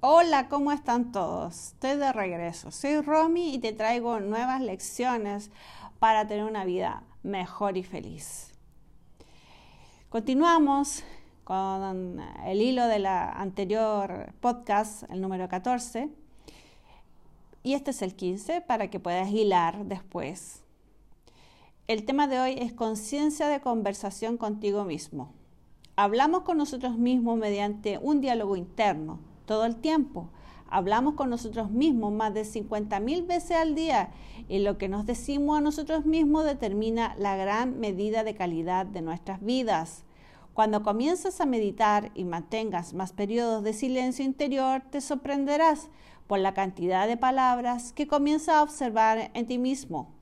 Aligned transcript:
Hola, 0.00 0.50
¿cómo 0.50 0.72
están 0.72 1.10
todos? 1.10 1.68
Estoy 1.68 1.96
de 1.96 2.12
regreso. 2.12 2.70
Soy 2.70 3.00
Romy 3.00 3.54
y 3.54 3.58
te 3.58 3.72
traigo 3.72 4.20
nuevas 4.20 4.60
lecciones 4.60 5.50
para 5.98 6.26
tener 6.26 6.44
una 6.44 6.66
vida 6.66 7.02
mejor 7.22 7.78
y 7.78 7.82
feliz. 7.82 8.52
Continuamos 10.10 11.02
con 11.44 12.20
el 12.44 12.60
hilo 12.60 12.86
de 12.88 12.98
la 12.98 13.32
anterior 13.32 14.34
podcast, 14.40 15.10
el 15.10 15.22
número 15.22 15.48
14. 15.48 16.10
Y 17.62 17.72
este 17.72 17.90
es 17.92 18.02
el 18.02 18.14
15 18.14 18.60
para 18.60 18.90
que 18.90 19.00
puedas 19.00 19.30
hilar 19.30 19.86
después. 19.86 20.62
El 21.86 22.04
tema 22.04 22.28
de 22.28 22.38
hoy 22.38 22.56
es 22.58 22.74
conciencia 22.74 23.48
de 23.48 23.62
conversación 23.62 24.36
contigo 24.36 24.84
mismo. 24.84 25.32
Hablamos 25.96 26.42
con 26.42 26.58
nosotros 26.58 26.98
mismos 26.98 27.38
mediante 27.38 27.96
un 27.96 28.20
diálogo 28.20 28.56
interno 28.56 29.25
todo 29.46 29.64
el 29.64 29.76
tiempo. 29.76 30.28
Hablamos 30.68 31.14
con 31.14 31.30
nosotros 31.30 31.70
mismos 31.70 32.12
más 32.12 32.34
de 32.34 32.44
50 32.44 32.98
mil 33.00 33.22
veces 33.22 33.56
al 33.56 33.74
día 33.74 34.10
y 34.48 34.58
lo 34.58 34.78
que 34.78 34.88
nos 34.88 35.06
decimos 35.06 35.56
a 35.56 35.60
nosotros 35.60 36.04
mismos 36.04 36.44
determina 36.44 37.14
la 37.18 37.36
gran 37.36 37.78
medida 37.78 38.24
de 38.24 38.34
calidad 38.34 38.84
de 38.84 39.00
nuestras 39.00 39.40
vidas. 39.40 40.04
Cuando 40.54 40.82
comienzas 40.82 41.40
a 41.40 41.46
meditar 41.46 42.10
y 42.14 42.24
mantengas 42.24 42.94
más 42.94 43.12
periodos 43.12 43.62
de 43.62 43.74
silencio 43.74 44.24
interior, 44.24 44.82
te 44.90 45.00
sorprenderás 45.00 45.88
por 46.26 46.38
la 46.38 46.54
cantidad 46.54 47.06
de 47.06 47.16
palabras 47.16 47.92
que 47.92 48.06
comienzas 48.06 48.56
a 48.56 48.62
observar 48.62 49.30
en 49.34 49.46
ti 49.46 49.58
mismo. 49.58 50.15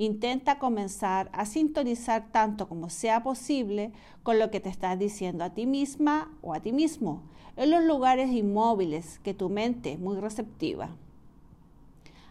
Intenta 0.00 0.60
comenzar 0.60 1.28
a 1.32 1.44
sintonizar 1.44 2.30
tanto 2.30 2.68
como 2.68 2.88
sea 2.88 3.24
posible 3.24 3.90
con 4.22 4.38
lo 4.38 4.48
que 4.48 4.60
te 4.60 4.68
estás 4.68 4.96
diciendo 4.96 5.42
a 5.42 5.50
ti 5.50 5.66
misma 5.66 6.30
o 6.40 6.54
a 6.54 6.60
ti 6.60 6.70
mismo 6.70 7.24
en 7.56 7.72
los 7.72 7.82
lugares 7.82 8.30
inmóviles 8.30 9.18
que 9.18 9.34
tu 9.34 9.48
mente 9.48 9.94
es 9.94 9.98
muy 9.98 10.16
receptiva. 10.20 10.90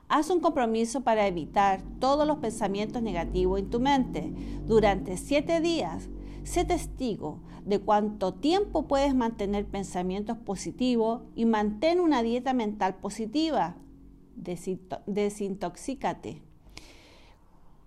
Haz 0.08 0.30
un 0.30 0.40
compromiso 0.40 1.02
para 1.02 1.28
evitar 1.28 1.82
todos 2.00 2.26
los 2.26 2.38
pensamientos 2.38 3.02
negativos 3.02 3.60
en 3.60 3.70
tu 3.70 3.82
mente 3.82 4.32
durante 4.66 5.18
siete 5.18 5.60
días. 5.60 6.08
Sé 6.46 6.64
testigo 6.64 7.42
de 7.66 7.80
cuánto 7.80 8.34
tiempo 8.34 8.88
puedes 8.88 9.14
mantener 9.14 9.66
pensamientos 9.66 10.38
positivos 10.38 11.24
y 11.36 11.44
mantén 11.44 12.00
una 12.00 12.24
dieta 12.24 12.54
mental 12.54 12.96
positiva. 12.96 13.76
Desintoxícate. 15.06 16.47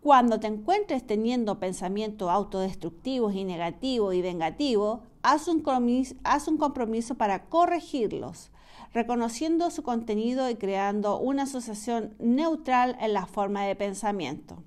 Cuando 0.02 0.40
te 0.40 0.46
encuentres 0.46 1.06
teniendo 1.06 1.58
pensamientos 1.58 2.30
autodestructivos 2.30 3.34
y 3.34 3.44
negativos 3.44 4.14
y 4.14 4.22
vengativos, 4.22 5.00
haz 5.22 5.46
un, 5.46 5.60
compromiso 5.60 7.14
para 7.16 7.44
corregirlos, 7.44 8.50
reconociendo 8.94 9.70
su 9.70 9.82
contenido 9.82 10.48
y 10.48 10.54
creando 10.54 11.18
una 11.18 11.42
asociación 11.42 12.14
neutral 12.18 12.96
en 12.98 13.12
la 13.12 13.26
forma 13.26 13.64
de 13.64 13.76
pensamiento. 13.76 14.62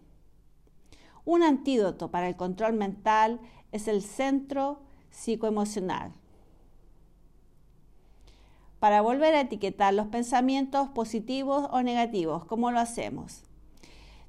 Un 1.25 1.41
antídoto 1.41 2.11
para 2.11 2.27
el 2.27 2.35
control 2.35 2.73
mental 2.73 3.39
es 3.71 3.87
el 3.87 4.03
centro 4.03 4.81
psicoemocional. 5.09 6.13
Para 8.79 9.01
volver 9.01 9.33
a 9.33 9.41
etiquetar 9.41 9.95
los 9.95 10.07
pensamientos 10.07 10.89
positivos 10.89 11.69
o 11.71 11.81
negativos, 11.81 12.45
¿cómo 12.45 12.69
lo 12.69 12.79
hacemos? 12.79 13.45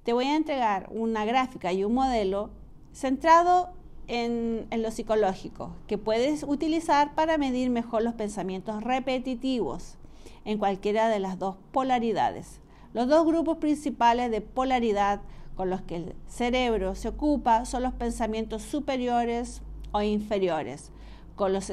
Te 0.05 0.13
voy 0.13 0.27
a 0.27 0.37
entregar 0.37 0.89
una 0.91 1.25
gráfica 1.25 1.73
y 1.73 1.83
un 1.83 1.95
modelo 1.95 2.51
centrado 2.93 3.71
en, 4.07 4.69
lo 4.71 4.91
psicológico 4.91 5.73
que 5.87 5.97
puedes 5.97 6.43
utilizar 6.43 7.15
para 7.15 7.39
medir 7.39 7.71
mejor 7.71 8.03
los 8.03 8.15
pensamientos 8.15 8.85
repetitivos 8.85 9.97
en 10.45 10.59
cualquiera 10.59 11.09
de 11.09 11.21
las 11.21 11.39
dos 11.39 11.57
polaridades. 11.73 12.61
Los 12.93 13.09
dos 13.09 13.27
grupos 13.27 13.57
principales 13.59 14.31
de 14.31 14.43
polaridad 14.43 15.23
con 15.57 15.71
los 15.71 15.81
que 15.83 15.97
el 15.97 16.15
cerebro 16.29 16.95
se 16.95 17.09
ocupa 17.09 17.65
son 17.65 17.83
los 17.83 17.95
pensamientos 17.95 18.63
superiores 18.63 19.63
o 19.93 20.03
inferiores, 20.03 20.93
con 21.35 21.53
los 21.53 21.71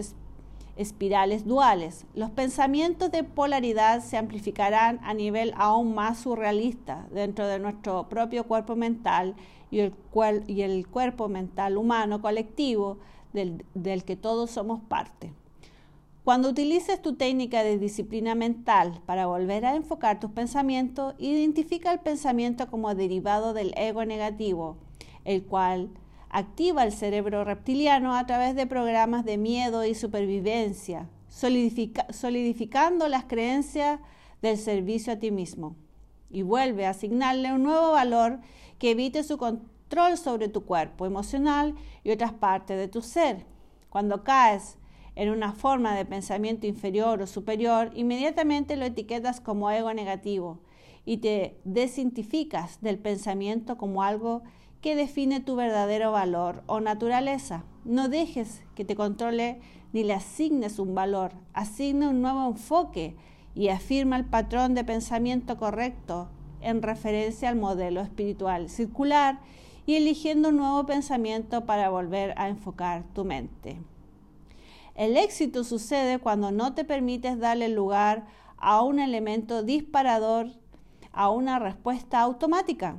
espirales 0.81 1.45
duales. 1.45 2.05
Los 2.13 2.31
pensamientos 2.31 3.11
de 3.11 3.23
polaridad 3.23 4.01
se 4.03 4.17
amplificarán 4.17 4.99
a 5.03 5.13
nivel 5.13 5.53
aún 5.55 5.95
más 5.95 6.19
surrealista 6.19 7.07
dentro 7.11 7.47
de 7.47 7.59
nuestro 7.59 8.09
propio 8.09 8.45
cuerpo 8.45 8.75
mental 8.75 9.35
y 9.69 9.79
el, 9.79 10.87
cuerpo 10.87 11.29
mental 11.29 11.77
humano 11.77 12.21
colectivo 12.21 12.97
del, 13.31 13.65
del 13.73 14.03
que 14.03 14.15
todos 14.15 14.51
somos 14.51 14.81
parte. 14.81 15.33
Cuando 16.23 16.49
utilices 16.49 17.01
tu 17.01 17.15
técnica 17.15 17.63
de 17.63 17.79
disciplina 17.79 18.35
mental 18.35 19.01
para 19.05 19.25
volver 19.25 19.65
a 19.65 19.75
enfocar 19.75 20.19
tus 20.19 20.31
pensamientos, 20.31 21.15
identifica 21.17 21.91
el 21.91 21.99
pensamiento 21.99 22.69
como 22.69 22.93
derivado 22.93 23.53
del 23.53 23.73
ego 23.75 24.05
negativo, 24.05 24.77
el 25.25 25.43
cual 25.43 25.89
activa 26.31 26.83
el 26.83 26.93
cerebro 26.93 27.43
reptiliano 27.43 28.15
a 28.15 28.25
través 28.25 28.55
de 28.55 28.65
programas 28.65 29.25
de 29.25 29.37
miedo 29.37 29.85
y 29.85 29.93
supervivencia, 29.93 31.09
solidificando 31.29 33.07
las 33.09 33.25
creencias 33.25 33.99
del 34.41 34.57
servicio 34.57 35.13
a 35.13 35.17
ti 35.17 35.29
mismo. 35.29 35.75
Y 36.29 36.43
vuelve 36.43 36.85
a 36.85 36.91
asignarle 36.91 37.53
un 37.53 37.63
nuevo 37.63 37.91
valor 37.91 38.39
que 38.79 38.91
evite 38.91 39.23
su 39.23 39.37
control 39.37 40.17
sobre 40.17 40.47
tu 40.47 40.63
cuerpo 40.63 41.05
emocional 41.05 41.75
y 42.03 42.11
otras 42.11 42.31
partes 42.31 42.77
de 42.77 42.87
tu 42.87 43.01
ser. 43.01 43.45
Cuando 43.89 44.23
caes 44.23 44.77
en 45.15 45.29
una 45.29 45.51
forma 45.51 45.93
de 45.93 46.05
pensamiento 46.05 46.65
inferior 46.65 47.21
o 47.21 47.27
superior, 47.27 47.91
inmediatamente 47.93 48.77
lo 48.77 48.85
etiquetas 48.85 49.41
como 49.41 49.69
ego 49.69 49.93
negativo 49.93 50.61
y 51.03 51.17
te 51.17 51.59
desintificas 51.65 52.79
del 52.81 52.97
pensamiento 52.97 53.77
como 53.77 54.03
algo 54.03 54.43
que 54.81 54.95
define 54.95 55.39
tu 55.39 55.55
verdadero 55.55 56.11
valor 56.11 56.63
o 56.65 56.79
naturaleza. 56.79 57.63
No 57.85 58.09
dejes 58.09 58.63
que 58.75 58.83
te 58.83 58.95
controle 58.95 59.61
ni 59.93 60.03
le 60.03 60.13
asignes 60.13 60.79
un 60.79 60.95
valor. 60.95 61.33
Asigna 61.53 62.09
un 62.09 62.21
nuevo 62.21 62.47
enfoque 62.47 63.15
y 63.53 63.69
afirma 63.69 64.15
el 64.17 64.25
patrón 64.25 64.73
de 64.73 64.83
pensamiento 64.83 65.57
correcto 65.57 66.29
en 66.61 66.81
referencia 66.81 67.49
al 67.49 67.55
modelo 67.55 68.01
espiritual 68.01 68.69
circular 68.69 69.39
y 69.85 69.95
eligiendo 69.95 70.49
un 70.49 70.57
nuevo 70.57 70.85
pensamiento 70.85 71.65
para 71.65 71.89
volver 71.89 72.33
a 72.37 72.49
enfocar 72.49 73.03
tu 73.13 73.25
mente. 73.25 73.79
El 74.95 75.17
éxito 75.17 75.63
sucede 75.63 76.19
cuando 76.19 76.51
no 76.51 76.73
te 76.73 76.83
permites 76.83 77.39
darle 77.39 77.69
lugar 77.69 78.25
a 78.57 78.81
un 78.83 78.99
elemento 78.99 79.63
disparador, 79.63 80.51
a 81.11 81.29
una 81.29 81.59
respuesta 81.59 82.21
automática. 82.21 82.97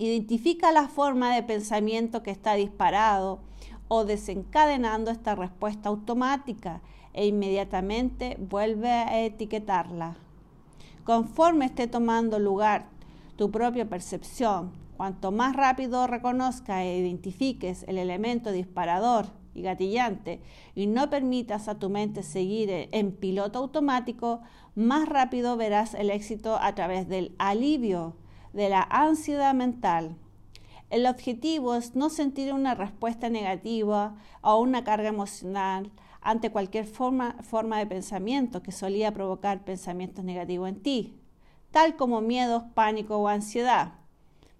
Identifica 0.00 0.72
la 0.72 0.88
forma 0.88 1.34
de 1.34 1.42
pensamiento 1.42 2.22
que 2.22 2.30
está 2.30 2.54
disparado 2.54 3.40
o 3.86 4.06
desencadenando 4.06 5.10
esta 5.10 5.34
respuesta 5.34 5.90
automática 5.90 6.80
e 7.12 7.26
inmediatamente 7.26 8.38
vuelve 8.40 8.88
a 8.88 9.20
etiquetarla. 9.20 10.16
Conforme 11.04 11.66
esté 11.66 11.86
tomando 11.86 12.38
lugar 12.38 12.88
tu 13.36 13.50
propia 13.50 13.90
percepción, 13.90 14.72
cuanto 14.96 15.32
más 15.32 15.54
rápido 15.54 16.06
reconozca 16.06 16.82
e 16.82 16.96
identifiques 16.96 17.84
el 17.86 17.98
elemento 17.98 18.52
disparador 18.52 19.26
y 19.54 19.60
gatillante 19.60 20.40
y 20.74 20.86
no 20.86 21.10
permitas 21.10 21.68
a 21.68 21.78
tu 21.78 21.90
mente 21.90 22.22
seguir 22.22 22.88
en 22.90 23.12
piloto 23.12 23.58
automático, 23.58 24.40
más 24.74 25.06
rápido 25.06 25.58
verás 25.58 25.92
el 25.92 26.08
éxito 26.08 26.56
a 26.56 26.74
través 26.74 27.06
del 27.06 27.34
alivio 27.38 28.16
de 28.52 28.68
la 28.68 28.82
ansiedad 28.82 29.54
mental. 29.54 30.16
El 30.90 31.06
objetivo 31.06 31.76
es 31.76 31.94
no 31.94 32.10
sentir 32.10 32.52
una 32.52 32.74
respuesta 32.74 33.28
negativa 33.28 34.16
o 34.42 34.58
una 34.58 34.82
carga 34.82 35.08
emocional 35.08 35.90
ante 36.20 36.50
cualquier 36.50 36.86
forma, 36.86 37.36
forma 37.42 37.78
de 37.78 37.86
pensamiento 37.86 38.62
que 38.62 38.72
solía 38.72 39.14
provocar 39.14 39.64
pensamientos 39.64 40.24
negativos 40.24 40.68
en 40.68 40.82
ti, 40.82 41.20
tal 41.70 41.96
como 41.96 42.20
miedos, 42.20 42.64
pánico 42.74 43.16
o 43.18 43.28
ansiedad. 43.28 43.92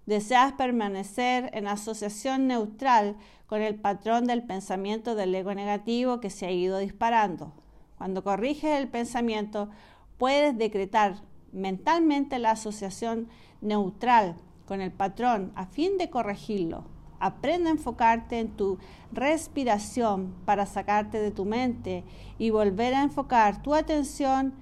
Deseas 0.05 0.53
permanecer 0.53 1.49
en 1.53 1.67
asociación 1.67 2.47
neutral 2.47 3.17
con 3.45 3.61
el 3.61 3.75
patrón 3.75 4.25
del 4.25 4.43
pensamiento 4.43 5.15
del 5.15 5.35
ego 5.35 5.53
negativo 5.53 6.19
que 6.19 6.29
se 6.29 6.45
ha 6.45 6.51
ido 6.51 6.79
disparando. 6.79 7.51
Cuando 7.97 8.23
corriges 8.23 8.79
el 8.79 8.87
pensamiento, 8.87 9.69
puedes 10.17 10.57
decretar 10.57 11.17
mentalmente 11.51 12.39
la 12.39 12.51
asociación 12.51 13.27
neutral 13.61 14.35
con 14.65 14.81
el 14.81 14.91
patrón 14.91 15.51
a 15.55 15.65
fin 15.65 15.97
de 15.97 16.09
corregirlo. 16.09 16.85
Aprende 17.19 17.69
a 17.69 17.73
enfocarte 17.73 18.39
en 18.39 18.49
tu 18.49 18.79
respiración 19.11 20.33
para 20.45 20.65
sacarte 20.65 21.19
de 21.19 21.31
tu 21.31 21.45
mente 21.45 22.03
y 22.39 22.49
volver 22.49 22.93
a 22.95 23.03
enfocar 23.03 23.61
tu 23.61 23.75
atención 23.75 24.53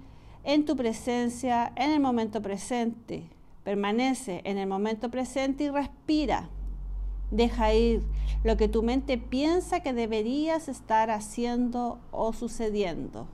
en 0.44 0.66
tu 0.66 0.76
presencia 0.76 1.72
en 1.76 1.92
el 1.92 2.00
momento 2.00 2.42
presente. 2.42 3.30
Permanece 3.64 4.42
en 4.44 4.58
el 4.58 4.68
momento 4.68 5.10
presente 5.10 5.66
y 5.66 5.70
respira. 5.70 6.50
Deja 7.32 7.74
ir 7.74 8.04
lo 8.44 8.58
que 8.58 8.68
tu 8.68 8.84
mente 8.84 9.18
piensa 9.18 9.82
que 9.82 9.94
deberías 9.94 10.68
estar 10.68 11.12
haciendo 11.12 12.00
o 12.12 12.34
sucediendo. 12.34 13.28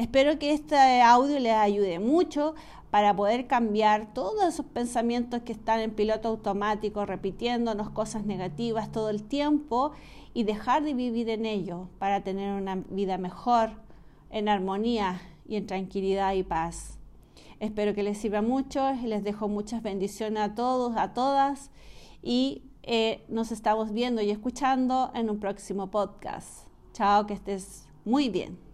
Espero 0.00 0.38
que 0.38 0.54
este 0.54 1.02
audio 1.02 1.38
les 1.38 1.52
ayude 1.52 1.98
mucho 1.98 2.54
para 2.90 3.14
poder 3.14 3.46
cambiar 3.46 4.14
todos 4.14 4.42
esos 4.44 4.64
pensamientos 4.64 5.42
que 5.42 5.52
están 5.52 5.80
en 5.80 5.90
piloto 5.90 6.28
automático, 6.28 7.04
repitiéndonos 7.04 7.90
cosas 7.90 8.24
negativas 8.24 8.90
todo 8.90 9.10
el 9.10 9.22
tiempo 9.22 9.92
y 10.32 10.44
dejar 10.44 10.84
de 10.84 10.94
vivir 10.94 11.28
en 11.28 11.44
ello 11.44 11.90
para 11.98 12.22
tener 12.22 12.58
una 12.58 12.76
vida 12.88 13.18
mejor, 13.18 13.72
en 14.30 14.48
armonía 14.48 15.20
y 15.46 15.56
en 15.56 15.66
tranquilidad 15.66 16.32
y 16.32 16.44
paz. 16.44 16.98
Espero 17.58 17.94
que 17.94 18.02
les 18.02 18.16
sirva 18.16 18.40
mucho 18.40 18.94
y 18.94 19.06
les 19.06 19.22
dejo 19.22 19.48
muchas 19.48 19.82
bendiciones 19.82 20.42
a 20.42 20.54
todos, 20.54 20.96
a 20.96 21.12
todas 21.12 21.70
y 22.22 22.62
eh, 22.84 23.22
nos 23.28 23.52
estamos 23.52 23.92
viendo 23.92 24.22
y 24.22 24.30
escuchando 24.30 25.10
en 25.14 25.28
un 25.28 25.38
próximo 25.40 25.90
podcast. 25.90 26.66
Chao, 26.94 27.26
que 27.26 27.34
estés 27.34 27.86
muy 28.06 28.30
bien. 28.30 28.69